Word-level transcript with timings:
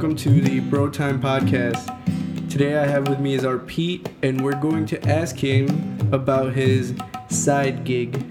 welcome 0.00 0.16
to 0.16 0.40
the 0.40 0.60
Bro 0.60 0.88
Time 0.88 1.20
Podcast. 1.20 2.48
Today 2.48 2.78
I 2.78 2.86
have 2.86 3.06
with 3.06 3.20
me 3.20 3.34
is 3.34 3.42
Arpit, 3.42 4.10
and 4.22 4.42
we're 4.42 4.58
going 4.58 4.86
to 4.86 5.06
ask 5.06 5.36
him 5.36 5.98
about 6.10 6.54
his 6.54 6.94
side 7.28 7.84
gig. 7.84 8.26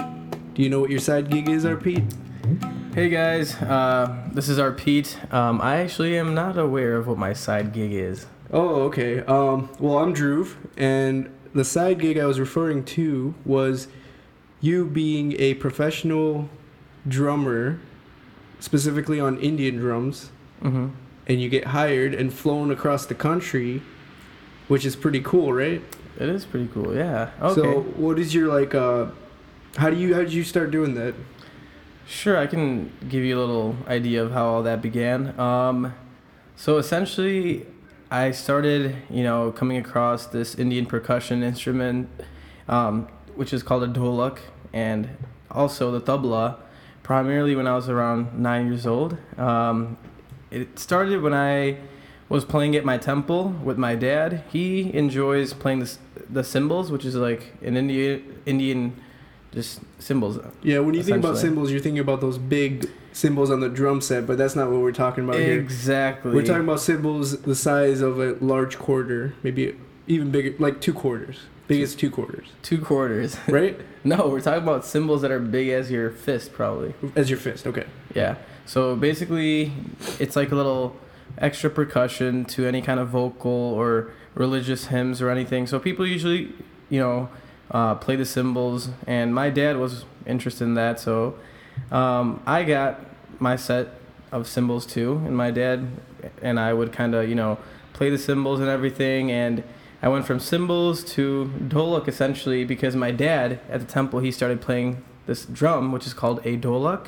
Do 0.56 0.64
you 0.64 0.70
know 0.72 0.80
what 0.80 0.90
your 0.90 1.00
side 1.00 1.30
gig 1.30 1.48
is, 1.48 1.66
Arpit? 1.66 2.12
Hey 2.96 3.10
guys, 3.10 3.54
uh, 3.62 4.18
this 4.34 4.50
is 4.50 4.58
Arpit. 4.58 5.32
Um, 5.32 5.62
I 5.62 5.76
actually 5.82 6.18
am 6.18 6.34
not 6.34 6.58
aware 6.58 6.96
of 6.96 7.06
what 7.06 7.20
my 7.20 7.34
side 7.34 7.72
gig 7.72 7.94
is. 7.94 8.26
Oh, 8.52 8.82
okay. 8.86 9.20
Um, 9.26 9.70
well, 9.80 10.00
I'm 10.00 10.16
Dhruv, 10.16 10.56
and 10.76 11.32
the 11.54 11.64
side 11.64 12.00
gig 12.00 12.18
I 12.18 12.26
was 12.26 12.40
referring 12.40 12.84
to 12.86 13.36
was 13.46 13.90
you 14.60 14.88
being 14.88 15.40
a 15.40 15.54
professional 15.54 16.50
drummer, 17.08 17.80
specifically 18.60 19.20
on 19.20 19.38
Indian 19.40 19.76
drums, 19.76 20.32
Mm-hmm. 20.64 20.88
And 21.30 21.40
you 21.40 21.48
get 21.48 21.66
hired 21.66 22.16
and 22.16 22.34
flown 22.34 22.72
across 22.72 23.06
the 23.06 23.14
country, 23.14 23.84
which 24.68 24.84
is 24.84 24.96
pretty 24.96 25.22
cool, 25.22 25.54
right? 25.54 25.82
It 26.20 26.28
is 26.28 26.44
pretty 26.44 26.68
cool. 26.74 26.96
Yeah. 26.96 27.30
Okay. 27.40 27.62
So, 27.62 27.82
what 27.82 28.18
is 28.18 28.34
your 28.34 28.48
like? 28.48 28.74
Uh, 28.74 29.08
how 29.78 29.90
do 29.92 29.96
you 29.96 30.16
how 30.16 30.22
did 30.22 30.34
you 30.34 30.44
start 30.44 30.72
doing 30.72 30.96
that? 30.96 31.14
Sure, 32.08 32.36
I 32.36 32.48
can 32.48 32.92
give 33.08 33.24
you 33.24 33.38
a 33.38 33.40
little 33.40 33.76
idea 33.88 34.24
of 34.24 34.32
how 34.32 34.48
all 34.48 34.64
that 34.64 34.82
began. 34.82 35.40
Um, 35.40 35.94
so 36.56 36.78
essentially, 36.78 37.68
I 38.10 38.32
started, 38.32 38.96
you 39.12 39.22
know, 39.22 39.52
coming 39.52 39.78
across 39.78 40.26
this 40.26 40.56
Indian 40.56 40.88
percussion 40.88 41.44
instrument, 41.44 42.10
um, 42.68 43.08
which 43.36 43.54
is 43.54 43.62
called 43.62 43.84
a 43.84 43.88
dholak, 43.88 44.40
and 44.74 45.08
also 45.52 45.92
the 45.92 46.02
tabla, 46.02 46.58
primarily 47.04 47.56
when 47.56 47.68
I 47.68 47.76
was 47.76 47.88
around 47.88 48.40
nine 48.40 48.66
years 48.66 48.88
old. 48.88 49.16
Um, 49.38 49.96
it 50.52 50.80
started 50.80 51.22
when 51.22 51.34
I 51.34 51.78
was 52.28 52.46
playing 52.46 52.76
at 52.76 52.86
my 52.86 52.98
temple 52.98 53.50
with 53.64 53.78
my 53.78 53.96
dad. 53.96 54.44
He 54.52 54.94
enjoys 54.94 55.54
playing 55.54 55.80
the 55.80 55.98
the 56.30 56.44
cymbals, 56.44 56.92
which 56.92 57.06
is 57.06 57.16
like 57.16 57.54
an 57.62 57.76
Indian 57.76 58.42
Indian 58.46 58.96
just 59.52 59.82
cymbals. 59.98 60.40
Yeah, 60.62 60.80
when 60.80 60.94
you 60.94 61.04
think 61.04 61.18
about 61.18 61.38
cymbals, 61.38 61.72
you're 61.72 61.80
thinking 61.80 62.00
about 62.00 62.22
those 62.22 62.38
big 62.38 62.90
cymbals 63.14 63.50
on 63.50 63.60
the 63.60 63.70
drum 63.70 64.00
set, 64.02 64.28
but 64.28 64.38
that's 64.38 64.56
not 64.56 64.70
what 64.70 64.82
we're 64.82 64.92
talking 64.92 65.24
about 65.24 65.38
here. 65.38 65.60
Exactly. 65.60 66.34
We're 66.34 66.46
talking 66.46 66.64
about 66.64 66.80
cymbals 66.80 67.42
the 67.42 67.56
size 67.56 68.02
of 68.02 68.20
a 68.20 68.34
large 68.40 68.78
quarter, 68.78 69.34
maybe 69.42 69.76
even 70.08 70.30
bigger, 70.32 70.56
like 70.60 70.82
two 70.82 70.94
quarters. 70.94 71.40
Biggest 71.70 72.00
two 72.00 72.12
quarters, 72.12 72.48
two 72.64 72.80
quarters. 72.80 73.38
right? 73.48 73.80
no, 74.04 74.28
we're 74.28 74.42
talking 74.42 74.64
about 74.64 74.84
cymbals 74.84 75.22
that 75.22 75.32
are 75.32 75.40
big 75.40 75.70
as 75.70 75.90
your 75.92 76.10
fist, 76.10 76.52
probably. 76.52 76.94
As 77.16 77.30
your 77.30 77.40
fist, 77.40 77.68
okay. 77.68 77.86
Yeah. 78.14 78.36
So 78.66 78.96
basically, 78.96 79.72
it's 80.20 80.36
like 80.36 80.52
a 80.52 80.56
little 80.56 80.96
extra 81.38 81.70
percussion 81.70 82.44
to 82.46 82.66
any 82.66 82.82
kind 82.82 83.00
of 83.00 83.10
vocal 83.10 83.52
or 83.52 84.12
religious 84.36 84.88
hymns 84.88 85.22
or 85.22 85.30
anything. 85.30 85.68
So 85.68 85.80
people 85.80 86.06
usually, 86.06 86.54
you 86.90 87.00
know, 87.00 87.30
uh, 87.72 87.96
play 87.96 88.16
the 88.16 88.26
cymbals, 88.26 88.90
and 89.06 89.34
my 89.34 89.50
dad 89.50 89.78
was 89.78 90.06
interested 90.26 90.64
in 90.64 90.74
that. 90.74 91.00
So 91.00 91.36
um, 91.92 92.42
I 92.46 92.64
got 92.64 93.00
my 93.40 93.56
set 93.56 93.90
of 94.32 94.48
cymbals 94.48 94.86
too, 94.86 95.22
and 95.26 95.36
my 95.36 95.52
dad 95.52 95.88
and 96.42 96.60
I 96.60 96.74
would 96.74 96.92
kind 96.92 97.16
of, 97.16 97.30
you 97.30 97.36
know, 97.36 97.58
play 97.94 98.10
the 98.10 98.18
cymbals 98.18 98.60
and 98.60 98.70
everything. 98.70 99.32
And 99.32 99.64
I 100.02 100.08
went 100.08 100.26
from 100.26 100.40
cymbals 100.40 101.04
to 101.16 101.52
dholak 101.68 102.08
essentially 102.08 102.64
because 102.66 102.96
my 102.96 103.12
dad 103.12 103.60
at 103.70 103.80
the 103.82 103.86
temple 103.86 104.20
he 104.20 104.32
started 104.32 104.62
playing 104.62 105.04
this 105.26 105.46
drum, 105.46 105.92
which 105.92 106.08
is 106.08 106.14
called 106.14 106.40
a 106.46 106.58
dholak 106.58 107.08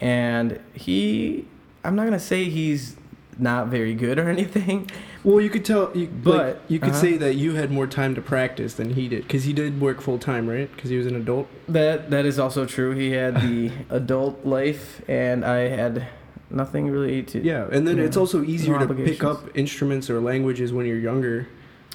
and 0.00 0.60
he 0.74 1.44
i'm 1.84 1.96
not 1.96 2.04
gonna 2.04 2.20
say 2.20 2.44
he's 2.44 2.94
not 3.38 3.66
very 3.68 3.94
good 3.94 4.18
or 4.18 4.28
anything 4.36 4.88
Well, 5.24 5.40
you 5.40 5.50
could 5.50 5.64
tell, 5.64 5.90
you, 5.96 6.06
but 6.06 6.36
But, 6.38 6.62
you 6.68 6.78
could 6.78 6.90
uh-huh. 6.90 7.00
say 7.00 7.16
that 7.16 7.34
you 7.34 7.54
had 7.54 7.70
more 7.72 7.86
time 7.88 8.14
to 8.14 8.20
practice 8.22 8.74
than 8.74 8.94
he 8.94 9.08
did, 9.08 9.22
because 9.24 9.42
he 9.44 9.52
did 9.52 9.80
work 9.80 10.00
full 10.00 10.18
time, 10.18 10.48
right? 10.48 10.70
Because 10.74 10.90
he 10.90 10.96
was 10.96 11.06
an 11.08 11.16
adult. 11.16 11.48
that 11.68 12.10
that 12.10 12.24
is 12.24 12.38
also 12.38 12.64
true 12.66 12.92
he 12.94 13.10
had 13.10 13.34
the 13.40 13.70
adult 13.90 14.44
life 14.46 15.02
and 15.08 15.44
i 15.44 15.58
had 15.80 16.06
nothing 16.50 16.88
really 16.90 17.22
to 17.24 17.40
Yeah, 17.42 17.66
and 17.72 17.86
then 17.86 17.96
Yeah. 17.98 18.04
it's 18.04 18.16
also 18.16 18.42
easier 18.44 18.78
to 18.78 18.94
pick 18.94 19.22
up 19.24 19.38
instruments 19.56 20.08
or 20.08 20.20
languages 20.20 20.72
when 20.72 20.86
you're 20.86 20.98
younger, 21.12 21.46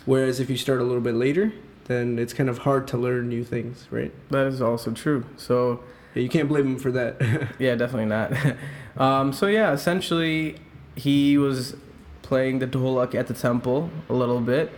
whereas 0.06 0.40
if 0.40 0.50
you 0.50 0.58
start 0.58 0.80
a 0.80 0.84
little 0.84 1.02
bit 1.02 1.16
later, 1.16 1.52
then 1.86 2.18
it's 2.20 2.34
kind 2.34 2.50
of 2.50 2.60
hard 2.60 2.88
to 2.88 2.98
learn 2.98 3.28
new 3.30 3.44
things, 3.44 3.88
right? 3.92 4.12
that 4.30 4.48
is 4.48 4.62
also 4.62 4.92
true 4.92 5.26
so 5.38 5.80
Yeah, 6.16 6.24
you 6.24 6.30
can't 6.30 6.48
blame 6.48 6.68
him 6.68 6.80
for 6.80 6.92
that. 6.92 7.22
yeah 7.60 7.76
definitely 7.76 8.06
not 8.06 8.32
um, 8.98 9.34
so 9.34 9.48
yeah 9.48 9.72
essentially 9.74 10.58
he 10.96 11.38
was 11.38 11.76
playing 12.22 12.60
the 12.60 12.68
dholak 12.68 13.14
at 13.16 13.28
the 13.28 13.34
temple 13.34 13.90
a 14.10 14.14
little 14.14 14.40
bit 14.40 14.72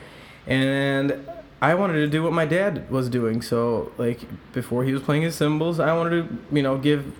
and 0.48 1.20
i 1.62 1.74
wanted 1.76 1.94
to 1.94 2.08
do 2.08 2.24
what 2.24 2.34
my 2.34 2.46
dad 2.46 2.90
was 2.90 3.10
doing 3.10 3.42
so 3.42 3.92
like 3.98 4.20
before 4.54 4.84
he 4.84 4.92
was 4.94 5.02
playing 5.02 5.22
his 5.22 5.36
cymbals 5.36 5.80
i 5.80 5.94
wanted 5.96 6.28
to 6.28 6.56
you 6.56 6.64
know 6.64 6.78
give 6.78 7.14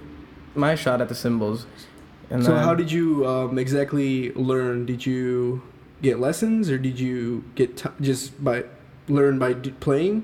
my 0.56 0.74
shot 0.76 1.00
at 1.02 1.10
the 1.10 1.16
cymbals 1.16 1.66
and 2.30 2.44
so 2.44 2.54
then- 2.56 2.64
how 2.64 2.74
did 2.74 2.92
you 2.92 3.26
um, 3.28 3.60
exactly 3.60 4.32
learn? 4.34 4.86
Did 4.88 5.06
you 5.06 5.62
get 6.06 6.20
lessons, 6.20 6.70
or 6.70 6.78
did 6.78 7.00
you 7.00 7.44
get 7.56 7.78
t- 7.78 7.90
just 8.00 8.42
by 8.44 8.64
learn 9.08 9.38
by 9.40 9.54
d- 9.54 9.72
playing? 9.80 10.24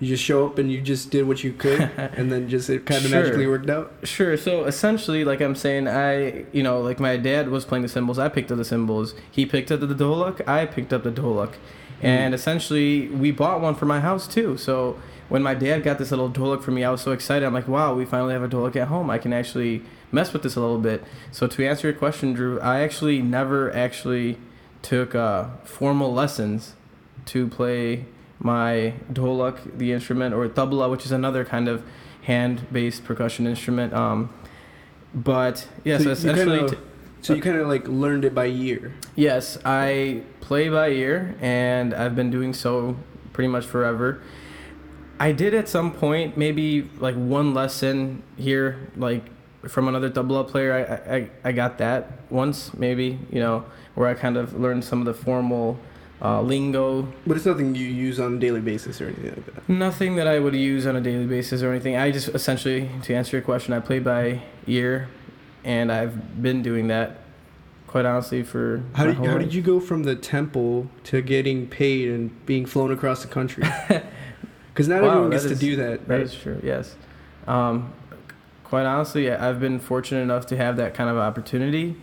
You 0.00 0.08
just 0.08 0.24
show 0.24 0.46
up 0.46 0.58
and 0.58 0.70
you 0.72 0.80
just 0.80 1.10
did 1.10 1.28
what 1.28 1.44
you 1.44 1.52
could, 1.52 1.80
and 1.96 2.30
then 2.32 2.48
just 2.48 2.68
it 2.70 2.86
kind 2.86 3.04
of 3.04 3.10
Sure. 3.10 3.22
magically 3.22 3.46
worked 3.46 3.70
out. 3.70 3.92
Sure. 4.02 4.36
So 4.36 4.64
essentially, 4.64 5.24
like 5.24 5.40
I'm 5.40 5.54
saying, 5.54 5.86
I, 5.88 6.44
you 6.52 6.62
know, 6.62 6.80
like 6.80 6.98
my 6.98 7.16
dad 7.16 7.48
was 7.50 7.64
playing 7.64 7.82
the 7.82 7.88
cymbals. 7.88 8.18
I 8.18 8.28
picked 8.28 8.50
up 8.50 8.58
the 8.58 8.64
cymbals. 8.64 9.14
He 9.30 9.46
picked 9.46 9.70
up 9.70 9.80
the 9.80 9.86
dholak. 9.86 10.46
I 10.48 10.66
picked 10.66 10.92
up 10.92 11.04
the 11.04 11.12
dholak. 11.12 11.54
Hmm. 12.00 12.06
And 12.06 12.34
essentially, 12.34 13.08
we 13.08 13.30
bought 13.30 13.60
one 13.60 13.74
for 13.76 13.86
my 13.86 14.00
house 14.00 14.26
too. 14.26 14.56
So 14.56 14.98
when 15.28 15.42
my 15.42 15.54
dad 15.54 15.84
got 15.84 15.98
this 15.98 16.10
little 16.10 16.28
dholak 16.30 16.62
for 16.64 16.72
me, 16.72 16.82
I 16.82 16.90
was 16.90 17.00
so 17.00 17.12
excited. 17.12 17.46
I'm 17.46 17.54
like, 17.54 17.68
wow, 17.68 17.94
we 17.94 18.04
finally 18.04 18.32
have 18.32 18.42
a 18.42 18.48
dholak 18.48 18.74
at 18.76 18.88
home. 18.88 19.08
I 19.08 19.18
can 19.18 19.32
actually 19.32 19.82
mess 20.10 20.32
with 20.32 20.42
this 20.42 20.56
a 20.56 20.60
little 20.60 20.78
bit. 20.80 21.04
So 21.30 21.46
to 21.46 21.64
answer 21.66 21.86
your 21.88 21.96
question, 21.96 22.36
Dhruv, 22.36 22.60
I 22.60 22.80
actually 22.82 23.22
never 23.22 23.72
actually 23.72 24.36
took 24.82 25.14
uh, 25.14 25.48
formal 25.64 26.12
lessons 26.12 26.74
to 27.26 27.46
play 27.48 28.04
my 28.38 28.94
dholak, 29.12 29.78
the 29.78 29.92
instrument, 29.92 30.34
or 30.34 30.48
tabla, 30.48 30.90
which 30.90 31.04
is 31.06 31.12
another 31.12 31.44
kind 31.44 31.68
of 31.68 31.84
hand-based 32.22 33.04
percussion 33.04 33.46
instrument. 33.46 33.92
Um, 33.92 34.30
but 35.14 35.68
yes, 35.84 36.00
So 36.02 36.06
you 36.08 36.12
essentially, 36.12 36.58
kinda- 36.58 36.74
t- 36.76 36.82
So 37.20 37.34
you 37.34 37.42
kind 37.42 37.56
of 37.58 37.68
like 37.68 37.86
learned 37.86 38.24
it 38.24 38.34
by 38.34 38.46
year. 38.46 38.92
yes, 39.14 39.58
I 39.64 40.22
play 40.40 40.68
by 40.68 40.88
ear, 40.90 41.36
and 41.40 41.94
I've 41.94 42.16
been 42.16 42.30
doing 42.30 42.52
so 42.52 42.96
pretty 43.32 43.48
much 43.48 43.64
forever. 43.64 44.20
I 45.20 45.30
did 45.30 45.54
at 45.54 45.68
some 45.68 45.92
point 45.92 46.36
maybe 46.36 46.90
like 46.98 47.14
one 47.14 47.54
lesson 47.54 48.24
here, 48.36 48.90
like 48.96 49.24
from 49.68 49.88
another 49.88 50.10
tabla 50.10 50.46
player. 50.46 50.72
I, 50.72 51.16
I 51.16 51.30
I 51.44 51.52
got 51.52 51.78
that 51.78 52.12
once 52.30 52.74
maybe, 52.74 53.18
you 53.30 53.40
know, 53.40 53.64
where 53.94 54.08
I 54.08 54.14
kind 54.14 54.36
of 54.36 54.58
learned 54.58 54.84
some 54.84 55.00
of 55.00 55.06
the 55.06 55.14
formal 55.14 55.78
uh, 56.22 56.40
lingo 56.40 57.08
But 57.26 57.36
it's 57.36 57.46
nothing 57.46 57.74
you 57.74 57.86
use 57.86 58.20
on 58.20 58.36
a 58.36 58.38
daily 58.38 58.60
basis 58.60 59.00
or 59.00 59.06
anything 59.06 59.30
like 59.30 59.54
that. 59.54 59.68
Nothing 59.68 60.14
that 60.16 60.28
I 60.28 60.38
would 60.38 60.54
use 60.54 60.86
on 60.86 60.94
a 60.94 61.00
daily 61.00 61.26
basis 61.26 61.62
or 61.62 61.70
anything. 61.70 61.96
I 61.96 62.12
just 62.12 62.28
essentially, 62.28 62.88
to 63.02 63.14
answer 63.14 63.36
your 63.36 63.44
question, 63.44 63.74
I 63.74 63.80
play 63.80 63.98
by 63.98 64.42
ear, 64.66 65.08
and 65.64 65.90
I've 65.90 66.40
been 66.40 66.62
doing 66.62 66.86
that, 66.88 67.18
quite 67.88 68.04
honestly, 68.04 68.44
for 68.44 68.84
How 68.92 69.06
did, 69.06 69.16
how 69.16 69.36
did 69.36 69.52
you 69.52 69.62
go 69.62 69.80
from 69.80 70.04
the 70.04 70.14
temple 70.14 70.88
to 71.04 71.22
getting 71.22 71.66
paid 71.66 72.08
and 72.08 72.46
being 72.46 72.66
flown 72.66 72.92
across 72.92 73.22
the 73.22 73.28
country? 73.28 73.64
Because 74.72 74.88
not 74.88 75.02
Wow, 75.02 75.08
everyone 75.08 75.30
that 75.30 75.42
gets 75.42 75.48
to 75.48 75.54
do 75.54 75.76
that. 75.76 76.08
That 76.08 76.14
right? 76.14 76.22
is 76.22 76.34
true. 76.34 76.58
Yes. 76.62 76.96
Um, 77.46 77.92
quite 78.72 78.86
honestly, 78.86 79.30
I've 79.30 79.60
been 79.60 79.78
fortunate 79.78 80.22
enough 80.22 80.46
to 80.46 80.56
have 80.56 80.78
that 80.78 80.94
kind 80.94 81.10
of 81.10 81.18
opportunity, 81.18 81.94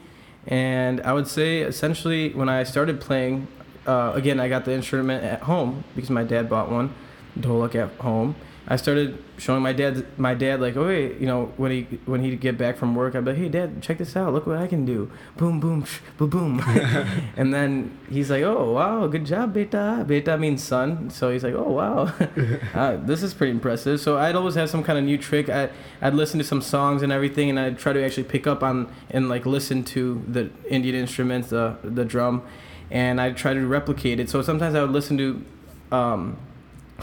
and 0.45 1.01
I 1.01 1.13
would 1.13 1.27
say 1.27 1.61
essentially 1.61 2.29
when 2.33 2.47
I 2.47 2.61
started 2.61 3.01
playing, 3.01 3.47
uh, 3.87 4.11
again 4.13 4.39
I 4.39 4.49
got 4.49 4.65
the 4.65 4.73
instrument 4.73 5.23
at 5.23 5.41
home 5.41 5.83
because 5.95 6.11
my 6.11 6.23
dad 6.23 6.47
bought 6.47 6.69
one, 6.69 6.93
dholak 7.37 7.75
at 7.75 7.89
home. 7.99 8.35
I 8.71 8.75
started 8.75 9.23
showing 9.39 9.63
my 9.63 9.73
dad 9.73 10.05
my 10.19 10.35
dad 10.35 10.61
like, 10.61 10.77
oh 10.77 10.89
hey, 10.89 11.17
you 11.17 11.25
know 11.25 11.51
when 11.57 11.71
he 11.71 11.81
when 12.05 12.21
he'd 12.21 12.39
get 12.39 12.55
back 12.55 12.77
from 12.77 12.93
work, 12.93 13.15
I'd 13.15 13.25
be 13.25 13.31
like, 13.31 13.39
hey 13.39 13.49
dad, 13.49 13.81
check 13.81 13.97
this 13.97 14.15
out, 14.15 14.31
look 14.31 14.45
what 14.45 14.57
I 14.57 14.67
can 14.67 14.85
do, 14.85 15.09
boom 15.37 15.59
boom 15.59 15.85
sh- 15.85 16.01
boom 16.19 16.29
boom, 16.29 16.61
and 17.35 17.51
then 17.51 17.97
he's 18.11 18.29
like, 18.29 18.43
oh 18.43 18.73
wow, 18.73 19.07
good 19.07 19.25
job, 19.25 19.55
beta. 19.55 20.05
Beta 20.07 20.37
means 20.37 20.63
son, 20.63 21.09
so 21.09 21.31
he's 21.31 21.43
like, 21.43 21.55
oh 21.55 21.71
wow, 21.71 22.13
uh, 22.75 22.97
this 22.97 23.23
is 23.23 23.33
pretty 23.33 23.51
impressive. 23.51 23.99
So 23.99 24.19
I'd 24.19 24.35
always 24.35 24.53
have 24.53 24.69
some 24.69 24.83
kind 24.83 24.99
of 24.99 25.03
new 25.03 25.17
trick. 25.17 25.49
I 25.49 25.71
I'd 25.99 26.13
listen 26.13 26.37
to 26.37 26.45
some 26.45 26.61
songs 26.61 27.01
and 27.01 27.11
everything, 27.11 27.49
and 27.49 27.59
I'd 27.59 27.79
try 27.79 27.91
to 27.91 28.05
actually 28.05 28.25
pick 28.25 28.45
up 28.45 28.61
on 28.61 28.93
and 29.09 29.29
like 29.29 29.47
listen 29.47 29.83
to 29.85 30.23
the 30.27 30.51
Indian 30.69 30.93
instruments, 30.93 31.49
the 31.49 31.77
the 31.83 32.05
drum, 32.05 32.43
and 32.91 33.19
I'd 33.19 33.35
try 33.35 33.55
to 33.55 33.65
replicate 33.65 34.19
it. 34.19 34.29
So 34.29 34.43
sometimes 34.43 34.75
I 34.75 34.81
would 34.81 34.91
listen 34.91 35.17
to. 35.17 35.43
Um, 35.91 36.37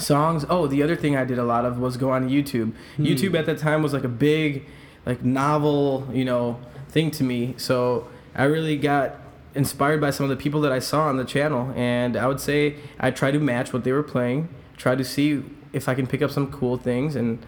songs. 0.01 0.45
Oh 0.49 0.67
the 0.67 0.83
other 0.83 0.97
thing 0.97 1.17
i 1.17 1.25
did 1.25 1.39
a 1.39 1.45
lot 1.45 1.65
of 1.65 1.79
was 1.79 1.97
go 1.97 2.11
on 2.11 2.29
youtube. 2.29 2.73
Hmm. 2.97 3.05
youtube 3.05 3.39
at 3.39 3.47
that 3.47 3.59
time 3.59 3.83
was 3.83 3.93
like 3.93 4.05
a 4.05 4.09
big 4.09 4.67
like 5.05 5.25
novel 5.25 6.09
you 6.13 6.25
know 6.25 6.61
thing 6.89 7.11
to 7.13 7.25
me. 7.25 7.55
So 7.57 8.09
i 8.35 8.45
really 8.45 8.77
got 8.77 9.17
inspired 9.57 10.01
by 10.01 10.11
some 10.11 10.25
of 10.25 10.31
the 10.31 10.37
people 10.37 10.61
that 10.61 10.71
I 10.71 10.79
saw 10.79 11.09
on 11.09 11.17
the 11.17 11.25
channel, 11.25 11.73
and 11.75 12.17
I 12.17 12.27
would 12.27 12.41
say 12.41 12.77
I 13.01 13.11
try 13.11 13.31
to 13.31 13.41
match 13.41 13.73
what 13.73 13.85
they 13.85 13.93
were 13.93 14.03
playing, 14.03 14.49
try 14.77 14.95
to 14.95 15.03
see 15.03 15.43
if 15.73 15.89
I 15.89 15.95
can 15.95 16.07
pick 16.07 16.23
up 16.23 16.31
some 16.31 16.53
cool 16.53 16.77
things, 16.77 17.17
and 17.17 17.45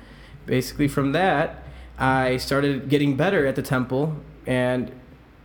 basically 0.47 0.89
from 0.89 1.13
that, 1.13 1.63
I 1.99 2.39
started 2.39 2.89
getting 2.89 3.17
better 3.17 3.47
at 3.47 3.57
the 3.57 3.63
temple, 3.63 4.17
and 4.47 4.91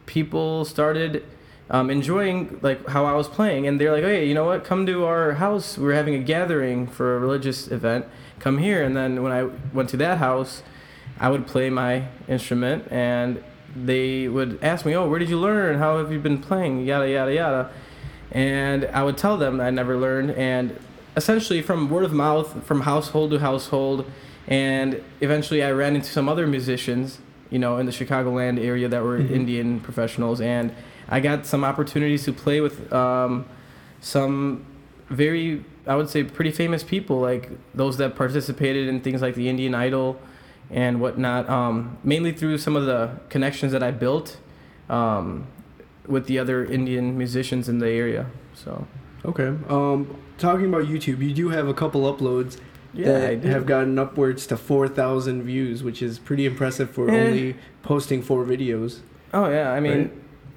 people 0.05 0.65
started 0.65 1.23
um, 1.69 1.89
enjoying 1.89 2.59
like 2.61 2.87
how 2.89 3.05
I 3.05 3.13
was 3.13 3.27
playing, 3.27 3.67
and 3.67 3.79
they're 3.79 3.91
like, 3.91 4.03
"Hey, 4.03 4.27
you 4.27 4.33
know 4.33 4.45
what? 4.45 4.63
Come 4.63 4.85
to 4.85 5.05
our 5.05 5.33
house. 5.33 5.77
We're 5.77 5.93
having 5.93 6.15
a 6.15 6.19
gathering 6.19 6.87
for 6.87 7.15
a 7.15 7.19
religious 7.19 7.67
event. 7.69 8.05
Come 8.39 8.57
here." 8.57 8.83
And 8.83 8.95
then 8.95 9.23
when 9.23 9.31
I 9.31 9.49
went 9.73 9.89
to 9.89 9.97
that 9.97 10.17
house, 10.17 10.61
I 11.19 11.29
would 11.29 11.47
play 11.47 11.69
my 11.69 12.05
instrument, 12.27 12.87
and 12.91 13.41
they 13.75 14.27
would 14.27 14.59
ask 14.61 14.85
me, 14.85 14.95
"Oh, 14.95 15.07
where 15.09 15.19
did 15.19 15.29
you 15.29 15.39
learn? 15.39 15.77
How 15.79 15.97
have 15.97 16.11
you 16.11 16.19
been 16.19 16.37
playing?" 16.39 16.85
Yada 16.85 17.09
yada 17.09 17.33
yada, 17.33 17.69
and 18.31 18.85
I 18.93 19.03
would 19.03 19.17
tell 19.17 19.37
them 19.37 19.59
I 19.61 19.69
never 19.69 19.97
learned, 19.97 20.31
and 20.31 20.77
essentially 21.15 21.61
from 21.61 21.89
word 21.89 22.03
of 22.03 22.11
mouth, 22.13 22.65
from 22.65 22.81
household 22.81 23.31
to 23.31 23.39
household, 23.39 24.05
and 24.47 25.01
eventually 25.21 25.63
I 25.63 25.71
ran 25.71 25.95
into 25.95 26.09
some 26.09 26.27
other 26.27 26.45
musicians, 26.47 27.19
you 27.49 27.59
know, 27.59 27.77
in 27.77 27.85
the 27.85 27.91
Chicagoland 27.91 28.59
area 28.63 28.87
that 28.89 29.03
were 29.03 29.19
Mhm. 29.19 29.31
Indian 29.31 29.79
professionals, 29.79 30.41
and 30.41 30.71
I 31.09 31.19
got 31.19 31.45
some 31.45 31.63
opportunities 31.63 32.23
to 32.25 32.33
play 32.33 32.61
with 32.61 32.91
um, 32.93 33.45
some 34.01 34.65
very, 35.09 35.63
I 35.85 35.95
would 35.95 36.09
say, 36.09 36.23
pretty 36.23 36.51
famous 36.51 36.83
people, 36.83 37.19
like 37.19 37.49
those 37.73 37.97
that 37.97 38.15
participated 38.15 38.87
in 38.87 39.01
things 39.01 39.21
like 39.21 39.35
the 39.35 39.49
Indian 39.49 39.75
Idol 39.75 40.19
and 40.69 40.99
whatnot, 41.01 41.49
um, 41.49 41.97
mainly 42.03 42.31
through 42.31 42.57
some 42.57 42.75
of 42.75 42.85
the 42.85 43.11
connections 43.29 43.71
that 43.73 43.83
I 43.83 43.91
built 43.91 44.37
um, 44.89 45.47
with 46.07 46.25
the 46.27 46.39
other 46.39 46.65
Indian 46.65 47.17
musicians 47.17 47.69
in 47.69 47.79
the 47.79 47.89
area. 47.89 48.27
So, 48.53 48.87
Okay. 49.25 49.53
Um, 49.69 50.17
talking 50.37 50.65
about 50.65 50.83
YouTube, 50.83 51.19
you 51.19 51.33
do 51.33 51.47
have 51.49 51.67
a 51.69 51.73
couple 51.73 52.01
uploads 52.13 52.57
yeah, 52.93 53.05
that 53.19 53.43
have 53.45 53.65
gotten 53.65 53.97
upwards 53.97 54.45
to 54.47 54.57
4,000 54.57 55.43
views, 55.43 55.81
which 55.81 56.01
is 56.01 56.19
pretty 56.19 56.45
impressive 56.45 56.89
for 56.89 57.09
Eh. 57.09 57.25
only 57.27 57.55
posting 57.83 58.21
four 58.21 58.43
videos. 58.43 58.99
Oh, 59.33 59.49
yeah, 59.49 59.71
I 59.71 59.79
mean, 59.79 59.97
Right. 59.97 60.11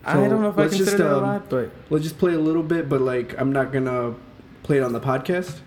I 0.07 0.29
don't 0.29 0.41
know 0.43 0.49
if 0.49 0.59
I 0.59 0.63
let's 0.63 0.77
consider 0.77 0.85
just, 0.85 0.99
that 0.99 1.13
a 1.13 1.17
um, 1.17 1.23
lot, 1.23 1.51
but 1.51 1.71
We'll 1.91 2.03
just 2.03 2.19
play 2.19 2.35
a 2.35 2.39
little 2.39 2.63
bit, 2.63 2.89
but 2.89 3.01
like 3.01 3.39
I'm 3.41 3.53
not 3.53 3.73
gonna 3.73 4.15
play 4.63 4.79
it 4.79 4.83
on 4.83 4.93
the 4.93 5.01
podcast. 5.01 5.61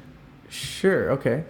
sure, 0.50 1.12
okay. 1.12 1.44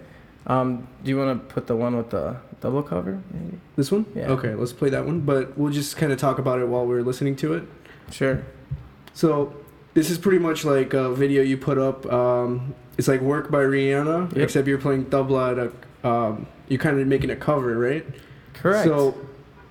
Um, 0.46 0.88
do 1.04 1.10
you 1.10 1.18
want 1.18 1.48
to 1.48 1.54
put 1.54 1.66
the 1.66 1.76
one 1.76 1.96
with 1.96 2.10
the 2.10 2.36
double 2.60 2.82
cover? 2.82 3.22
Maybe? 3.32 3.58
This 3.76 3.92
one? 3.92 4.06
Yeah. 4.14 4.28
Okay, 4.30 4.54
let's 4.54 4.72
play 4.72 4.90
that 4.90 5.04
one. 5.04 5.20
But 5.20 5.56
we'll 5.56 5.72
just 5.72 5.96
kind 5.96 6.12
of 6.12 6.18
talk 6.18 6.38
about 6.38 6.60
it 6.60 6.66
while 6.66 6.86
we're 6.86 7.02
listening 7.02 7.36
to 7.36 7.54
it. 7.54 7.64
Sure. 8.10 8.42
So 9.12 9.54
this 9.94 10.10
is 10.10 10.18
pretty 10.18 10.38
much 10.38 10.64
like 10.64 10.94
a 10.94 11.14
video 11.14 11.42
you 11.42 11.56
put 11.56 11.78
up. 11.78 12.10
Um, 12.12 12.74
it's 12.98 13.06
like 13.06 13.20
"Work" 13.20 13.50
by 13.50 13.58
Rihanna, 13.58 14.34
Yep. 14.34 14.42
except 14.42 14.66
you're 14.66 14.78
playing 14.78 15.06
tabla 15.06 15.52
at 15.52 15.58
a. 15.58 16.08
Um, 16.08 16.46
you're 16.68 16.78
kind 16.78 16.98
of 16.98 17.06
making 17.06 17.30
a 17.30 17.36
cover, 17.36 17.78
right? 17.78 18.06
Correct. 18.54 18.84
So 18.84 19.14